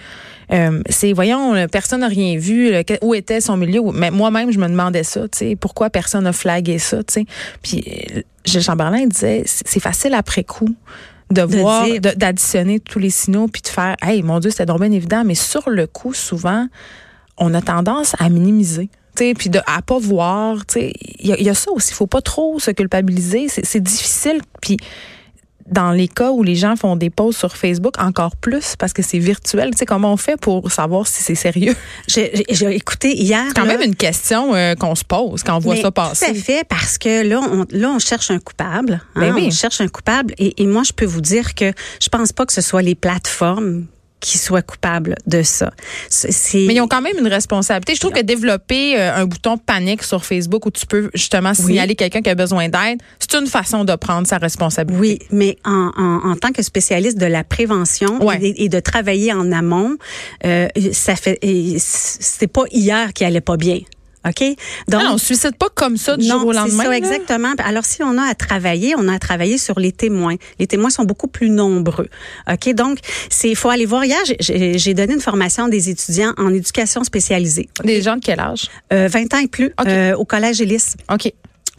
C'est, 0.89 1.13
voyons, 1.13 1.67
personne 1.71 2.01
n'a 2.01 2.07
rien 2.07 2.37
vu. 2.37 2.73
Où 3.01 3.13
était 3.13 3.41
son 3.41 3.57
milieu. 3.57 3.81
Mais 3.93 4.11
moi-même, 4.11 4.51
je 4.51 4.59
me 4.59 4.67
demandais 4.67 5.03
ça, 5.03 5.21
tu 5.29 5.37
sais, 5.37 5.55
pourquoi 5.55 5.89
personne 5.89 6.25
n'a 6.25 6.33
flagué 6.33 6.79
ça, 6.79 6.97
tu 7.03 7.13
sais. 7.13 7.25
Puis 7.61 7.83
euh, 8.15 8.21
Gilles 8.45 8.63
Chamberlain 8.63 9.05
disait, 9.05 9.43
c'est 9.45 9.79
facile 9.79 10.13
après 10.13 10.43
coup 10.43 10.75
de, 11.29 11.41
voir, 11.41 11.87
d'additionner 11.99 12.79
tous 12.79 12.99
les 12.99 13.09
signaux 13.09 13.47
puis 13.47 13.61
de 13.61 13.67
faire, 13.69 13.95
hey, 14.01 14.21
mon 14.23 14.39
Dieu, 14.39 14.51
c'était 14.51 14.65
donc 14.65 14.81
bien 14.81 14.91
évident, 14.91 15.23
mais 15.25 15.35
sur 15.35 15.69
le 15.69 15.87
coup, 15.87 16.13
souvent, 16.13 16.67
on 17.37 17.53
a 17.53 17.61
tendance 17.61 18.15
à 18.19 18.29
minimiser 18.29 18.89
puis 19.37 19.49
de 19.49 19.59
à 19.67 19.81
pas 19.81 19.99
voir, 19.99 20.63
il 20.75 20.91
y, 21.19 21.43
y, 21.43 21.49
a 21.49 21.53
ça 21.53 21.71
aussi, 21.71 21.91
il 21.91 21.95
faut 21.95 22.07
pas 22.07 22.21
trop 22.21 22.59
se 22.59 22.71
culpabiliser, 22.71 23.47
c'est 23.49 23.79
difficile 23.79 24.41
puis 24.61 24.77
dans 25.67 25.91
les 25.91 26.07
cas 26.07 26.31
où 26.31 26.43
les 26.43 26.55
gens 26.55 26.75
font 26.75 26.95
des 26.95 27.09
posts 27.09 27.39
sur 27.39 27.55
Facebook, 27.55 27.93
encore 27.99 28.35
plus 28.35 28.75
parce 28.77 28.93
que 28.93 29.01
c'est 29.01 29.19
virtuel. 29.19 29.71
Tu 29.71 29.77
sais, 29.79 29.85
comment 29.85 30.13
on 30.13 30.17
fait 30.17 30.39
pour 30.39 30.71
savoir 30.71 31.07
si 31.07 31.23
c'est 31.23 31.35
sérieux? 31.35 31.75
J'ai 32.07 32.75
écouté 32.75 33.15
hier. 33.15 33.43
C'est 33.47 33.55
quand 33.55 33.65
même 33.65 33.81
une 33.81 33.95
question 33.95 34.53
euh, 34.55 34.75
qu'on 34.75 34.95
se 34.95 35.03
pose 35.03 35.43
quand 35.43 35.55
on 35.57 35.59
voit 35.59 35.75
ça 35.75 35.91
passer. 35.91 36.25
Tout 36.25 36.31
à 36.31 36.35
fait, 36.35 36.63
parce 36.67 36.97
que 36.97 37.23
là, 37.23 37.39
on, 37.41 37.65
là, 37.69 37.89
on 37.89 37.99
cherche 37.99 38.31
un 38.31 38.39
coupable. 38.39 39.01
Hein, 39.15 39.21
ben 39.21 39.33
oui. 39.33 39.45
On 39.47 39.51
cherche 39.51 39.81
un 39.81 39.87
coupable. 39.87 40.33
Et, 40.37 40.61
et 40.61 40.67
moi, 40.67 40.83
je 40.83 40.93
peux 40.93 41.05
vous 41.05 41.21
dire 41.21 41.55
que 41.55 41.71
je 42.01 42.09
pense 42.09 42.31
pas 42.31 42.45
que 42.45 42.53
ce 42.53 42.61
soit 42.61 42.81
les 42.81 42.95
plateformes 42.95 43.85
qui 44.21 44.37
soient 44.37 44.61
coupables 44.61 45.15
de 45.27 45.43
ça. 45.43 45.71
Mais 46.53 46.75
ils 46.75 46.81
ont 46.81 46.87
quand 46.87 47.01
même 47.01 47.17
une 47.17 47.27
responsabilité. 47.27 47.95
Je 47.95 47.99
trouve 47.99 48.13
que 48.13 48.21
développer 48.21 48.97
euh, 48.97 49.15
un 49.15 49.25
bouton 49.25 49.57
panique 49.57 50.03
sur 50.03 50.23
Facebook 50.23 50.65
où 50.65 50.71
tu 50.71 50.85
peux 50.85 51.09
justement 51.13 51.53
signaler 51.53 51.95
quelqu'un 51.95 52.21
qui 52.21 52.29
a 52.29 52.35
besoin 52.35 52.69
d'aide, 52.69 53.01
c'est 53.19 53.35
une 53.35 53.47
façon 53.47 53.83
de 53.83 53.95
prendre 53.95 54.27
sa 54.27 54.37
responsabilité. 54.37 55.01
Oui, 55.01 55.19
mais 55.31 55.57
en, 55.65 55.91
en, 55.97 56.31
en 56.31 56.35
tant 56.35 56.51
que 56.51 56.61
spécialiste 56.61 57.17
de 57.17 57.25
la 57.25 57.43
prévention 57.43 58.19
et, 58.39 58.69
de 58.69 58.79
travailler 58.79 59.33
en 59.33 59.51
amont, 59.51 59.97
euh, 60.45 60.67
ça 60.93 61.15
fait 61.15 61.39
c'est 61.77 62.47
pas 62.47 62.63
hier 62.71 63.13
qui 63.13 63.25
allait 63.25 63.41
pas 63.41 63.57
bien. 63.57 63.79
OK? 64.27 64.43
Donc, 64.87 65.01
non, 65.01 65.09
on 65.11 65.13
ne 65.13 65.19
suicide 65.19 65.55
pas 65.55 65.69
comme 65.73 65.97
ça 65.97 66.15
du 66.15 66.27
jour 66.27 66.45
au 66.45 66.51
lendemain. 66.51 66.83
C'est 66.83 66.89
ça, 66.89 66.97
exactement. 66.97 67.53
Alors, 67.57 67.85
si 67.85 68.03
on 68.03 68.17
a 68.17 68.23
à 68.23 68.35
travailler, 68.35 68.93
on 68.97 69.07
a 69.07 69.15
à 69.15 69.19
travailler 69.19 69.57
sur 69.57 69.79
les 69.79 69.91
témoins. 69.91 70.35
Les 70.59 70.67
témoins 70.67 70.89
sont 70.89 71.05
beaucoup 71.05 71.27
plus 71.27 71.49
nombreux. 71.49 72.07
OK? 72.51 72.73
Donc, 72.73 72.99
il 73.43 73.55
faut 73.55 73.69
aller 73.69 73.85
voir. 73.85 74.05
Hier, 74.05 74.19
j'ai 74.39 74.93
donné 74.93 75.13
une 75.13 75.21
formation 75.21 75.65
à 75.65 75.69
des 75.69 75.89
étudiants 75.89 76.33
en 76.37 76.53
éducation 76.53 77.03
spécialisée. 77.03 77.69
Des 77.83 78.01
gens 78.01 78.15
de 78.15 78.21
quel 78.21 78.39
âge? 78.39 78.67
Euh, 78.93 79.07
20 79.07 79.33
ans 79.33 79.39
et 79.39 79.47
plus, 79.47 79.73
euh, 79.87 80.15
au 80.15 80.25
collège 80.25 80.61
Élis. 80.61 80.95
OK. 81.11 81.31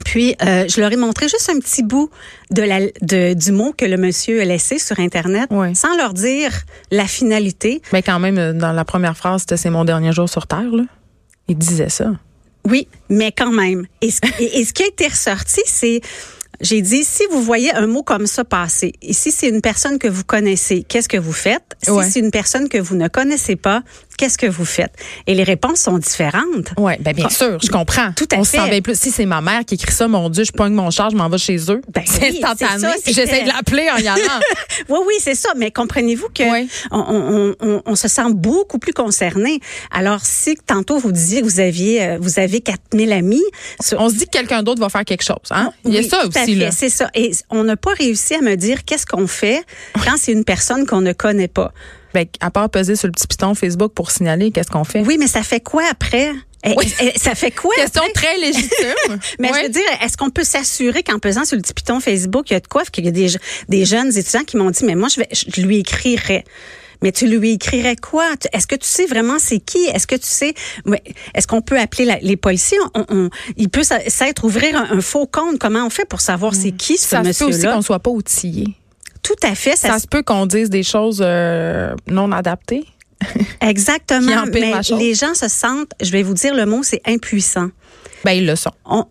Puis, 0.04 0.34
euh, 0.42 0.66
je 0.68 0.80
leur 0.80 0.92
ai 0.92 0.96
montré 0.96 1.28
juste 1.28 1.48
un 1.48 1.58
petit 1.58 1.82
bout 1.82 2.10
de 2.50 2.62
la, 2.62 2.80
de, 3.02 3.34
du 3.34 3.52
mot 3.52 3.72
que 3.76 3.84
le 3.84 3.96
monsieur 3.96 4.40
a 4.40 4.44
laissé 4.44 4.78
sur 4.78 4.98
Internet, 4.98 5.48
sans 5.74 5.96
leur 5.96 6.12
dire 6.12 6.50
la 6.90 7.06
finalité. 7.06 7.82
Mais 7.92 8.02
quand 8.02 8.18
même, 8.18 8.38
euh, 8.38 8.52
dans 8.52 8.72
la 8.72 8.84
première 8.84 9.16
phrase, 9.16 9.42
c'était 9.42 9.56
«c'est 9.58 9.70
mon 9.70 9.84
dernier 9.84 10.12
jour 10.12 10.28
sur 10.28 10.46
Terre», 10.46 10.70
là. 10.72 10.82
Il 11.48 11.56
disait 11.56 11.88
ça. 11.88 12.12
Oui, 12.68 12.88
mais 13.08 13.32
quand 13.32 13.52
même. 13.52 13.86
Et 14.00 14.10
ce, 14.10 14.20
et, 14.38 14.64
ce 14.64 14.72
qui 14.72 14.82
a 14.82 14.86
été 14.86 15.08
ressorti, 15.08 15.60
c'est 15.66 16.00
j'ai 16.60 16.80
dit, 16.80 17.02
si 17.02 17.24
vous 17.30 17.42
voyez 17.42 17.74
un 17.74 17.88
mot 17.88 18.04
comme 18.04 18.26
ça 18.26 18.44
passer, 18.44 18.92
et 19.02 19.12
si 19.12 19.32
c'est 19.32 19.48
une 19.48 19.60
personne 19.60 19.98
que 19.98 20.06
vous 20.06 20.22
connaissez, 20.22 20.84
qu'est-ce 20.84 21.08
que 21.08 21.16
vous 21.16 21.32
faites? 21.32 21.76
Si 21.82 21.90
c'est 22.10 22.20
une 22.20 22.30
personne 22.30 22.68
que 22.68 22.78
vous 22.78 22.94
ne 22.94 23.08
connaissez 23.08 23.56
pas, 23.56 23.82
qu'est-ce 24.16 24.38
que 24.38 24.46
vous 24.46 24.64
faites? 24.64 24.92
Et 25.26 25.34
les 25.34 25.42
réponses 25.42 25.80
sont 25.80 25.98
différentes. 25.98 26.72
Oui, 26.76 26.92
ben 27.00 27.14
bien 27.14 27.28
sûr, 27.28 27.58
je 27.62 27.68
comprends. 27.68 28.12
Tout 28.12 28.28
à 28.32 28.38
On 28.38 28.44
fait. 28.44 28.80
plus. 28.80 28.98
Si 28.98 29.10
c'est 29.10 29.26
ma 29.26 29.40
mère 29.40 29.64
qui 29.64 29.74
écrit 29.74 29.92
ça, 29.92 30.08
mon 30.08 30.28
Dieu, 30.28 30.44
je 30.44 30.52
pogne 30.52 30.72
mon 30.72 30.90
char, 30.90 31.10
je 31.10 31.16
m'en 31.16 31.28
vais 31.28 31.38
chez 31.38 31.56
eux. 31.70 31.80
Ben 31.92 32.02
c'est 32.06 32.42
instantané. 32.42 32.94
J'essaie 33.06 33.42
de 33.42 33.48
l'appeler 33.48 33.88
en 33.90 33.98
y 33.98 34.08
allant. 34.08 34.40
oui, 34.88 34.98
oui, 35.06 35.14
c'est 35.18 35.34
ça. 35.34 35.50
Mais 35.56 35.70
comprenez-vous 35.70 36.28
que 36.34 36.42
on, 36.90 37.54
on, 37.60 37.82
on, 37.84 37.96
se 37.96 38.08
sent 38.08 38.32
beaucoup 38.32 38.78
plus 38.78 38.92
concerné. 38.92 39.60
Alors, 39.90 40.20
si 40.22 40.56
tantôt 40.66 40.98
vous 40.98 41.12
disiez 41.12 41.40
que 41.40 41.46
vous 41.46 41.60
aviez, 41.60 42.02
euh, 42.02 42.18
vous 42.20 42.38
avez 42.38 42.60
4000 42.60 43.12
amis. 43.12 43.42
On 43.96 44.08
se 44.08 44.14
dit 44.14 44.26
que 44.26 44.30
quelqu'un 44.30 44.62
d'autre 44.62 44.80
va 44.80 44.88
faire 44.88 45.04
quelque 45.04 45.24
chose. 45.24 45.36
Hein? 45.50 45.72
Il 45.84 45.94
y 45.94 45.98
a 45.98 46.02
ça 46.02 46.26
aussi. 46.26 46.62
C'est 46.72 46.88
ça. 46.88 47.10
Et 47.14 47.32
on 47.50 47.64
n'a 47.64 47.76
pas 47.76 47.92
réussi 47.94 48.34
à 48.34 48.40
me 48.40 48.56
dire 48.56 48.84
qu'est-ce 48.84 49.06
qu'on 49.06 49.26
fait 49.26 49.64
quand 50.04 50.16
c'est 50.16 50.32
une 50.32 50.44
personne 50.44 50.86
qu'on 50.86 51.00
ne 51.00 51.12
connaît 51.12 51.48
pas. 51.48 51.72
Ben, 52.14 52.26
à 52.40 52.50
part 52.50 52.68
peser 52.68 52.96
sur 52.96 53.08
le 53.08 53.12
petit 53.12 53.26
piton 53.26 53.54
Facebook 53.54 53.92
pour 53.92 54.10
signaler, 54.10 54.50
qu'est-ce 54.50 54.70
qu'on 54.70 54.84
fait? 54.84 55.00
Oui, 55.00 55.16
mais 55.18 55.26
ça 55.26 55.42
fait 55.42 55.60
quoi 55.60 55.82
après? 55.90 56.32
Eh, 56.64 56.74
eh, 57.00 57.18
ça 57.18 57.34
fait 57.34 57.50
quoi? 57.50 57.74
Question 57.74 58.02
très 58.14 58.38
légitime. 58.38 58.68
mais 59.40 59.48
je 59.48 59.62
veux 59.62 59.68
dire, 59.68 59.82
est-ce 60.02 60.16
qu'on 60.16 60.30
peut 60.30 60.44
s'assurer 60.44 61.02
qu'en 61.02 61.18
pesant 61.18 61.44
sur 61.44 61.56
le 61.56 61.62
petit 61.62 61.74
piton 61.74 61.98
Facebook, 61.98 62.50
il 62.50 62.54
y 62.54 62.56
a 62.56 62.60
de 62.60 62.68
quoi? 62.68 62.84
Qu'il 62.84 63.04
y 63.04 63.08
a 63.08 63.10
des, 63.10 63.28
des 63.68 63.84
jeunes 63.84 64.16
étudiants 64.16 64.44
qui 64.44 64.56
m'ont 64.56 64.70
dit, 64.70 64.84
mais 64.84 64.94
moi, 64.94 65.08
je, 65.08 65.20
vais, 65.20 65.28
je 65.32 65.60
lui 65.60 65.78
écrirais. 65.78 66.44
Mais 67.02 67.10
tu 67.10 67.26
lui 67.26 67.52
écrirais 67.52 67.96
quoi? 67.96 68.26
Est-ce 68.52 68.68
que 68.68 68.76
tu 68.76 68.86
sais 68.86 69.06
vraiment 69.06 69.38
c'est 69.40 69.58
qui? 69.58 69.82
Est-ce 69.86 70.06
que 70.06 70.14
tu 70.14 70.26
sais, 70.26 70.54
est-ce 71.34 71.48
qu'on 71.48 71.60
peut 71.60 71.78
appeler 71.78 72.16
les 72.22 72.36
policiers? 72.36 72.78
On, 72.94 73.28
il 73.56 73.68
peut 73.68 73.82
s'être 73.82 74.44
ouvrir 74.44 74.76
un, 74.76 75.00
faux 75.00 75.26
compte. 75.26 75.58
Comment 75.58 75.84
on 75.84 75.90
fait 75.90 76.04
pour 76.04 76.20
savoir 76.20 76.54
c'est 76.54 76.70
qui 76.70 76.96
ce 76.96 77.16
monsieur-là? 77.16 77.32
Ça 77.32 77.44
peut 77.44 77.50
aussi 77.50 77.66
qu'on 77.66 77.82
soit 77.82 77.98
pas 77.98 78.10
outillé. 78.10 78.76
Tout 79.22 79.36
à 79.42 79.54
fait. 79.54 79.76
Ça, 79.76 79.98
se 79.98 80.06
peut 80.06 80.22
qu'on 80.22 80.46
dise 80.46 80.70
des 80.70 80.82
choses 80.82 81.22
euh, 81.24 81.94
non 82.08 82.32
adaptées. 82.32 82.84
Exactement. 83.60 84.44
mais 84.52 84.72
les 84.98 85.14
gens 85.14 85.34
se 85.34 85.48
sentent, 85.48 85.92
je 86.00 86.10
vais 86.10 86.22
vous 86.22 86.34
dire 86.34 86.54
le 86.54 86.66
mot, 86.66 86.82
c'est 86.82 87.02
impuissant. 87.06 87.68
Ben 88.24 88.32
ils 88.32 88.46
le 88.46 88.54
sont. 88.54 88.70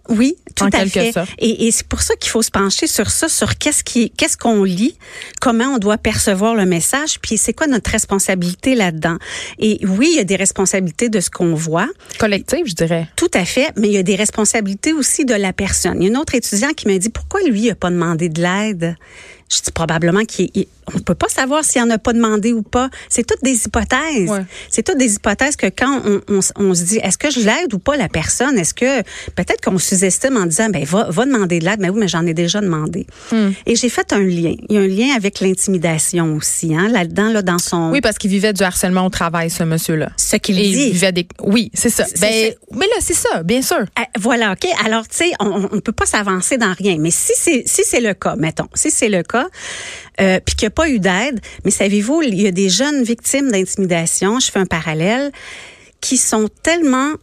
oui, 0.10 0.36
tout 0.56 0.70
à 0.72 0.86
fait. 0.86 1.14
Et, 1.38 1.68
et 1.68 1.72
c'est 1.72 1.88
pour 1.88 2.02
ça 2.02 2.16
qu'il 2.16 2.30
faut 2.30 2.42
se 2.42 2.52
pencher 2.52 2.88
sur 2.88 3.10
ça, 3.10 3.28
sur 3.28 3.58
qu'est-ce 3.58 3.84
qui, 3.84 4.10
qu'est-ce 4.12 4.38
qu'on 4.38 4.64
lit, 4.64 4.96
comment 5.42 5.66
on 5.66 5.78
doit 5.80 5.98
percevoir 5.98 6.56
le 6.56 6.66
message, 6.66 7.20
puis 7.22 7.38
c'est 7.38 7.54
quoi 7.54 7.68
notre 7.68 7.92
responsabilité 7.92 8.74
là-dedans. 8.74 9.18
Et 9.60 9.80
oui, 9.86 10.10
il 10.14 10.18
y 10.18 10.20
a 10.20 10.24
des 10.24 10.38
responsabilités 10.38 11.10
de 11.10 11.20
ce 11.20 11.30
qu'on 11.30 11.54
voit. 11.54 11.90
Collective, 12.20 12.66
je 12.66 12.74
dirais. 12.74 13.08
Tout 13.18 13.32
à 13.34 13.44
fait, 13.44 13.74
mais 13.76 13.88
il 13.88 13.94
y 13.94 13.98
a 13.98 14.04
des 14.04 14.16
responsabilités 14.16 14.94
aussi 14.94 15.26
de 15.26 15.36
la 15.36 15.52
personne. 15.52 15.98
Il 15.98 16.04
y 16.04 16.06
a 16.06 16.10
une 16.10 16.18
autre 16.18 16.36
étudiant 16.36 16.70
qui 16.70 16.88
m'a 16.88 16.98
dit 16.98 17.10
pourquoi 17.10 17.42
lui 17.42 17.64
il 17.64 17.72
a 17.72 17.76
pas 17.76 17.90
demandé 17.90 18.30
de 18.30 18.42
l'aide? 18.42 18.96
Je 19.52 19.62
dis 19.62 19.72
probablement 19.72 20.22
qu'on 20.22 20.66
ne 21.00 21.04
peut 21.04 21.16
pas 21.16 21.30
savoir 21.30 21.64
s'il 21.64 21.82
en 21.82 21.90
a 21.90 21.98
pas 21.98 22.14
demandé 22.14 22.54
ou 22.54 22.62
pas. 22.62 22.90
C'est 23.10 23.26
toutes 23.26 23.44
des 23.44 23.66
hypothèses. 23.66 24.32
C'est 24.70 24.84
toutes 24.84 24.98
des 24.98 25.16
hypothèses 25.16 25.56
que 25.56 25.68
quand 25.68 26.02
on, 26.06 26.40
on, 26.56 26.74
se 26.74 26.84
dit, 26.84 26.98
est-ce 26.98 27.18
que 27.18 27.32
je 27.32 27.40
l'aide 27.40 27.74
ou 27.74 27.80
pas 27.80 27.96
la 27.98 28.10
personne? 28.10 28.58
Est-ce 28.58 28.74
que 28.74 29.02
peut-être 29.36 29.62
qu'on 29.62 29.78
sous-estime 29.78 30.38
en 30.38 30.46
disant, 30.46 30.70
ben 30.70 30.84
va, 30.84 31.08
va 31.10 31.26
demander 31.26 31.60
de 31.60 31.66
l'aide. 31.66 31.80
Mais 31.80 31.90
oui, 31.90 32.00
mais 32.00 32.08
j'en 32.08 32.26
ai 32.26 32.34
déjà 32.34 32.62
demandé. 32.62 33.06
Hmm. 33.32 33.52
Et 33.66 33.76
j'ai 33.76 33.90
fait 33.90 34.14
un 34.14 34.20
lien. 34.20 34.56
Il 34.70 34.76
y 34.76 34.78
a 34.78 34.82
un 34.82 34.88
lien 34.88 35.16
avec 35.16 35.40
l'intimidation 35.40 36.36
aussi, 36.36 36.76
hein, 36.76 36.88
là-dedans, 36.90 37.32
là, 37.32 37.42
dans 37.42 37.60
son. 37.60 37.92
Oui, 37.92 38.02
parce 38.02 38.18
qu'il 38.18 38.30
vivait 38.30 38.54
du 38.54 38.64
harcèlement 38.64 39.06
au 39.06 39.10
travail, 39.10 39.50
ce 39.50 39.64
monsieur-là. 39.64 40.10
Ce 40.18 40.36
qu'il 40.36 40.56
dit. 40.56 40.62
Il 40.64 40.92
vivait 40.94 41.12
des. 41.12 41.28
Oui, 41.42 41.72
c'est 41.74 41.90
ça. 41.90 42.06
Ben, 42.20 42.54
mais 42.74 42.86
là, 42.88 42.96
c'est 43.00 43.14
ça, 43.14 43.44
bien 43.44 43.62
sûr. 43.62 43.86
Ah, 43.96 44.06
voilà, 44.20 44.54
ok. 44.54 44.68
Alors, 44.86 45.08
tu 45.08 45.18
sais, 45.18 45.32
on, 45.40 45.60
ne 45.60 45.80
peut 45.80 45.92
pas 45.92 46.06
s'avancer 46.06 46.58
dans 46.58 46.74
rien. 46.74 46.98
Mais 47.00 47.12
si 47.12 47.34
c'est 47.36 47.64
si 47.66 47.84
c'est 47.84 48.02
le 48.02 48.14
cas, 48.14 48.36
mettons, 48.36 48.68
si 48.74 48.92
c'est 48.92 49.10
le 49.10 49.24
cas, 49.24 49.48
euh, 50.20 50.40
puis 50.46 50.56
qu'il 50.56 50.66
n'y 50.66 50.72
a 50.72 50.76
pas 50.76 50.90
eu 50.90 51.00
d'aide. 51.00 51.40
Mais 51.64 51.72
savez-vous, 51.72 52.22
il 52.22 52.42
y 52.42 52.48
a 52.48 52.52
des 52.52 52.70
jeunes 52.70 53.04
victimes 53.04 53.52
d'intimidation, 53.52 54.40
je 54.40 54.52
fais 54.52 54.60
un 54.60 54.66
parallèle, 54.66 55.32
qui 56.02 56.18
sont 56.18 56.50
tellement 56.64 57.14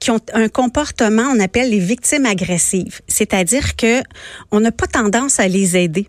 qui 0.00 0.10
ont 0.10 0.20
un 0.34 0.48
comportement, 0.48 1.22
on 1.34 1.40
appelle 1.40 1.70
les 1.70 1.78
victimes 1.78 2.26
agressives. 2.26 3.00
C'est-à-dire 3.08 3.74
que 3.74 4.02
on 4.50 4.60
n'a 4.60 4.70
pas 4.70 4.86
tendance 4.86 5.40
à 5.40 5.48
les 5.48 5.76
aider. 5.76 6.08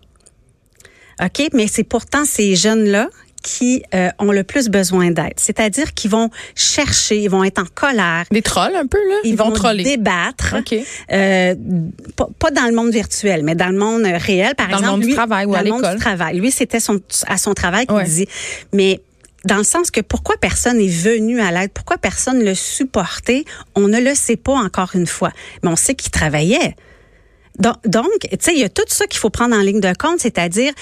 OK? 1.22 1.48
Mais 1.54 1.66
c'est 1.66 1.84
pourtant 1.84 2.24
ces 2.26 2.56
jeunes-là 2.56 3.08
qui 3.46 3.84
euh, 3.94 4.08
ont 4.18 4.32
le 4.32 4.42
plus 4.42 4.68
besoin 4.68 5.12
d'aide. 5.12 5.34
C'est-à-dire 5.36 5.94
qu'ils 5.94 6.10
vont 6.10 6.30
chercher, 6.56 7.22
ils 7.22 7.30
vont 7.30 7.44
être 7.44 7.60
en 7.60 7.66
colère. 7.72 8.24
Des 8.32 8.42
trolls 8.42 8.74
un 8.74 8.88
peu, 8.88 8.98
là? 8.98 9.14
Ils, 9.22 9.36
vont, 9.36 9.52
débattre. 9.76 10.56
OK. 10.58 10.74
Euh, 11.12 11.54
pas, 12.40 12.50
dans 12.50 12.66
le 12.66 12.74
monde 12.74 12.90
virtuel, 12.90 13.44
mais 13.44 13.54
dans 13.54 13.68
le 13.68 13.78
monde 13.78 14.02
réel. 14.02 14.56
Par 14.56 14.66
dans 14.66 14.78
exemple, 14.78 14.84
le 14.84 14.90
monde 14.90 15.00
lui, 15.02 15.08
du 15.10 15.14
travail 15.14 15.46
ou 15.46 15.54
à 15.54 15.62
l'école. 15.62 15.94
du 15.94 16.00
travail. 16.00 16.40
Lui, 16.40 16.50
c'était 16.50 16.80
son, 16.80 17.00
à 17.28 17.38
son 17.38 17.54
travail 17.54 17.86
qu'il 17.86 18.02
disait. 18.02 18.28
Mais 18.72 19.00
dans 19.44 19.58
le 19.58 19.64
sens 19.64 19.92
que 19.92 20.00
pourquoi 20.00 20.36
personne 20.40 20.80
est 20.80 20.88
venu 20.88 21.40
à 21.40 21.52
l'aide, 21.52 21.70
pourquoi 21.72 21.98
personne 21.98 22.42
le 22.42 22.56
supportait, 22.56 23.44
on 23.76 23.86
ne 23.86 24.00
le 24.00 24.16
sait 24.16 24.36
pas 24.36 24.54
encore 24.54 24.90
une 24.94 25.06
fois. 25.06 25.30
Mais 25.62 25.70
on 25.70 25.76
sait 25.76 25.94
qu'il 25.94 26.10
travaillait. 26.10 26.74
Donc, 27.58 28.18
tu 28.20 28.36
sais, 28.38 28.52
il 28.54 28.60
y 28.60 28.64
a 28.64 28.68
tout 28.68 28.82
ça 28.88 29.06
qu'il 29.06 29.18
faut 29.18 29.30
prendre 29.30 29.56
en 29.56 29.60
ligne 29.60 29.80
de 29.80 29.92
compte, 29.98 30.20
c'est-à-dire 30.20 30.72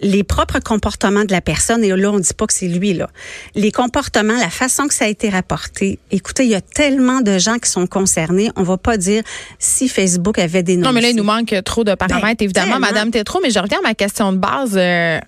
les 0.00 0.24
propres 0.24 0.60
comportements 0.60 1.24
de 1.24 1.32
la 1.32 1.40
personne. 1.40 1.84
Et 1.84 1.88
là, 1.88 2.10
on 2.10 2.16
ne 2.16 2.20
dit 2.20 2.34
pas 2.34 2.46
que 2.46 2.54
c'est 2.54 2.68
lui, 2.68 2.94
là. 2.94 3.10
Les 3.54 3.70
comportements, 3.70 4.38
la 4.38 4.50
façon 4.50 4.88
que 4.88 4.94
ça 4.94 5.04
a 5.04 5.08
été 5.08 5.28
rapporté. 5.28 5.98
Écoutez, 6.10 6.44
il 6.44 6.50
y 6.50 6.54
a 6.54 6.60
tellement 6.60 7.20
de 7.20 7.38
gens 7.38 7.58
qui 7.58 7.70
sont 7.70 7.86
concernés. 7.86 8.50
On 8.56 8.62
va 8.62 8.78
pas 8.78 8.96
dire 8.96 9.22
si 9.58 9.88
Facebook 9.88 10.38
avait 10.38 10.62
des 10.62 10.76
Non, 10.76 10.92
mais 10.92 11.02
là, 11.02 11.10
il 11.10 11.16
nous 11.16 11.24
manque 11.24 11.54
trop 11.64 11.84
de 11.84 11.94
paramètres, 11.94 12.38
ben, 12.38 12.44
évidemment, 12.44 12.78
Madame 12.78 13.10
Tétro. 13.10 13.40
Mais 13.42 13.50
je 13.50 13.58
reviens 13.58 13.78
à 13.78 13.88
ma 13.88 13.94
question 13.94 14.32
de 14.32 14.38
base. 14.38 14.72
Euh, 14.74 15.18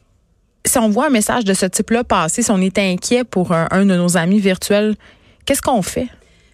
si 0.67 0.79
on 0.79 0.89
voit 0.89 1.09
un 1.09 1.11
message 1.11 1.45
de 1.45 1.53
ce 1.53 1.67
type-là 1.67 2.05
passer, 2.05 2.43
si 2.43 2.51
on 2.51 2.61
est 2.61 2.79
inquiet 2.79 3.25
pour 3.25 3.53
un, 3.53 3.69
un 3.71 3.85
de 3.85 3.95
nos 3.95 4.17
amis 4.17 4.41
virtuels, 4.41 4.97
qu'est-ce 5.45 5.61
qu'on 5.61 5.83
fait? 5.83 6.09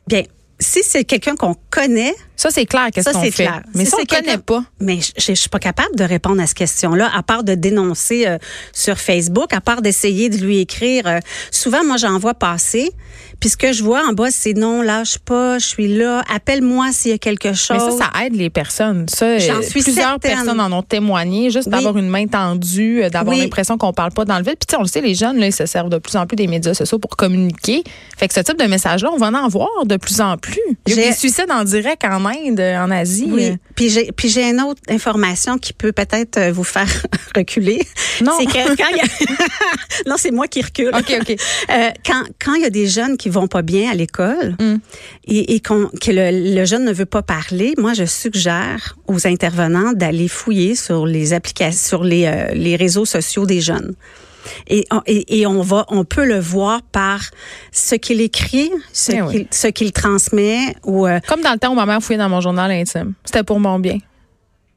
Bien, 0.09 0.25
si 0.59 0.83
c'est 0.83 1.05
quelqu'un 1.05 1.37
qu'on 1.37 1.55
connaît, 1.71 2.15
ça 2.41 2.49
c'est 2.51 2.65
clair 2.65 2.89
qu'est-ce 2.91 3.11
qu'on 3.11 3.21
fait. 3.21 3.31
Clair. 3.31 3.61
Mais 3.75 3.85
si, 3.85 3.93
on 3.95 4.05
connaît 4.07 4.39
pas, 4.39 4.65
mais 4.81 4.99
je, 4.99 5.13
je, 5.19 5.35
suis 5.35 5.51
pas 5.51 5.59
capable 5.59 5.95
de 5.95 6.05
répondre 6.05 6.41
à 6.41 6.47
cette 6.47 6.57
question-là 6.57 7.11
à 7.15 7.23
part 7.23 7.45
de 7.45 7.55
dénoncer 7.55 8.27
euh, 8.27 8.39
sur 8.73 8.99
Facebook, 8.99 9.53
à 9.53 9.61
part 9.61 9.83
d'essayer 9.83 10.31
de 10.31 10.39
lui 10.39 10.59
écrire. 10.59 11.07
Euh, 11.07 11.19
souvent 11.51 11.85
moi 11.85 11.99
j'envoie 11.99 12.33
passer 12.33 12.95
puis 13.41 13.49
ce 13.49 13.57
que 13.57 13.73
je 13.73 13.83
vois 13.83 14.07
en 14.07 14.13
bas, 14.13 14.31
c'est 14.31 14.53
non, 14.53 14.83
lâche 14.83 15.17
pas, 15.19 15.59
je 15.59 15.67
suis 15.67 15.89
là, 15.89 16.23
appelle-moi 16.33 16.93
s'il 16.93 17.13
y 17.13 17.15
a 17.15 17.19
quelque 17.19 17.55
chose. 17.55 17.79
Mais 17.79 17.99
ça, 17.99 18.11
ça 18.13 18.27
aide 18.27 18.37
les 18.37 18.51
personnes. 18.51 19.07
Ça, 19.09 19.39
J'en 19.39 19.63
suis 19.63 19.81
plusieurs 19.81 20.21
personnes 20.21 20.61
en 20.61 20.71
ont 20.73 20.83
témoigné, 20.83 21.51
juste 21.51 21.71
d'avoir 21.71 21.97
une 21.97 22.09
main 22.09 22.27
tendue, 22.27 23.03
euh, 23.03 23.09
d'avoir 23.09 23.35
l'impression 23.35 23.79
qu'on 23.79 23.95
parle 23.95 24.13
pas 24.13 24.27
dans 24.27 24.37
le 24.37 24.45
vide. 24.45 24.57
Puis 24.67 24.77
on 24.77 24.83
le 24.83 24.89
sait, 24.89 25.01
les 25.01 25.15
jeunes, 25.15 25.39
là, 25.39 25.47
ils 25.47 25.55
se 25.55 25.65
servent 25.65 25.89
de 25.89 25.97
plus 25.97 26.17
en 26.17 26.27
plus 26.27 26.37
des 26.37 26.47
médias 26.49 26.75
sociaux 26.75 26.99
pour 26.99 27.17
communiquer. 27.17 27.83
Fait 28.19 28.29
que 28.29 28.35
ce 28.35 28.41
type 28.41 28.59
de 28.59 28.67
message-là, 28.67 29.11
on 29.11 29.17
va 29.17 29.29
en 29.29 29.49
voir 29.49 29.87
de 29.87 29.97
plus 29.97 30.21
en 30.21 30.37
plus. 30.37 30.61
Il 30.87 30.95
y 30.95 31.01
a 31.01 31.09
des 31.09 31.13
suicides 31.15 31.51
en 31.51 31.65
direct 31.65 32.05
en 32.05 32.21
Inde, 32.31 32.61
en 32.61 32.91
Asie. 32.91 33.29
Oui. 33.31 33.57
Puis 33.75 33.91
j'ai, 33.91 34.13
puis 34.13 34.29
j'ai 34.29 34.45
une 34.51 34.61
autre 34.61 34.81
information 34.89 35.59
qui 35.59 35.73
peut 35.73 35.93
peut-être 35.93 36.39
euh, 36.39 36.53
vous 36.53 36.65
faire 36.65 36.89
reculer. 37.37 37.81
Non. 38.23 38.33
C'est 38.39 38.47
que 38.47 38.77
quand 38.77 38.89
il 38.91 38.97
y 38.97 39.01
a... 39.01 39.05
non, 40.09 40.17
c'est 40.19 40.31
moi 40.31 40.47
qui 40.47 40.63
recule. 40.63 40.89
OK, 40.89 41.15
OK. 41.21 41.37
Euh, 41.71 41.91
quand, 42.05 42.23
quand 42.43 42.55
il 42.55 42.63
y 42.63 42.67
a 42.67 42.71
des 42.71 42.87
jeunes 42.87 43.17
qui 43.17 43.29
vont 43.29 43.49
pas 43.49 43.63
bien 43.63 43.91
à 43.91 43.95
l'école 43.95 44.57
mm. 44.61 44.77
et, 45.29 45.55
et 45.55 45.61
que 45.61 46.11
le, 46.11 46.65
jeune 46.65 46.85
ne 46.85 46.93
veut 46.93 47.07
pas 47.07 47.23
parler, 47.23 47.75
moi, 47.79 47.95
je 47.95 48.05
suggère 48.05 48.97
aux 49.07 49.27
intervenants 49.27 49.93
d'aller 49.93 50.29
fouiller 50.29 50.75
sur 50.75 51.07
les 51.07 51.33
applications, 51.33 51.89
sur 51.89 52.05
les, 52.05 52.27
euh, 52.27 52.53
les 52.55 52.77
réseaux 52.77 53.05
sociaux 53.05 53.47
des 53.47 53.61
jeunes. 53.61 53.95
Et, 54.69 54.87
et, 55.07 55.47
on 55.47 55.63
va, 55.63 55.85
on 55.89 56.05
peut 56.05 56.25
le 56.25 56.39
voir 56.39 56.83
par 56.83 57.23
ce 57.73 57.95
qu'il 57.95 58.21
écrit, 58.21 58.71
ce 58.93 59.13
eh 59.13 59.73
qu'il 59.73 59.93
transmet 59.93 60.75
ou 60.85 61.07
euh, 61.07 61.21
comme 61.27 61.43
dans 61.43 61.53
le 61.53 61.59
temps 61.59 61.73
où 61.73 61.75
ma 61.75 61.87
mère 61.87 62.03
fouillait 62.03 62.19
dans 62.19 62.29
mon 62.29 62.41
journal 62.41 62.71
intime. 62.71 63.15
C'était 63.25 63.43
pour 63.43 63.61
mon 63.61 63.79
bien. 63.79 63.99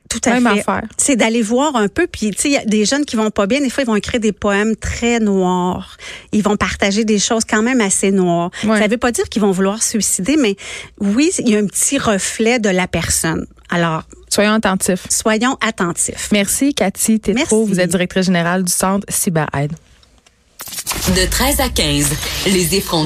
tout 0.09 0.19
à 0.25 0.39
fait. 0.39 0.63
C'est 0.97 1.15
d'aller 1.15 1.41
voir 1.41 1.75
un 1.75 1.87
peu. 1.87 2.07
Puis, 2.07 2.31
tu 2.31 2.41
sais, 2.41 2.49
il 2.49 2.53
y 2.53 2.57
a 2.57 2.65
des 2.65 2.85
jeunes 2.85 3.05
qui 3.05 3.15
vont 3.15 3.31
pas 3.31 3.47
bien. 3.47 3.61
Des 3.61 3.69
fois, 3.69 3.83
ils 3.83 3.87
vont 3.87 3.95
écrire 3.95 4.19
des 4.19 4.31
poèmes 4.31 4.75
très 4.75 5.19
noirs. 5.19 5.97
Ils 6.31 6.43
vont 6.43 6.57
partager 6.57 7.03
des 7.03 7.19
choses 7.19 7.43
quand 7.45 7.63
même 7.63 7.81
assez 7.81 8.11
noires. 8.11 8.51
Ça 8.61 8.87
veut 8.87 8.97
pas 8.97 9.11
dire 9.11 9.29
qu'ils 9.29 9.41
vont 9.41 9.51
vouloir 9.51 9.81
suicider, 9.81 10.37
mais 10.37 10.55
oui, 10.99 11.31
il 11.39 11.49
y 11.49 11.55
a 11.55 11.59
un 11.59 11.65
petit 11.65 11.97
reflet 11.97 12.59
de 12.59 12.69
la 12.69 12.87
personne. 12.87 13.47
Alors, 13.69 14.03
soyons 14.33 14.53
attentifs. 14.53 15.05
Soyons 15.09 15.57
attentifs. 15.61 16.29
Merci, 16.31 16.73
Cathy 16.73 17.19
Tétrault. 17.19 17.65
Vous 17.65 17.79
êtes 17.79 17.91
directrice 17.91 18.25
générale 18.25 18.63
du 18.63 18.71
Centre 18.71 19.05
CyberAide. 19.09 19.73
De 21.15 21.29
13 21.29 21.59
à 21.59 21.69
15, 21.69 22.07
les 22.47 22.75
effrontés. 22.75 23.01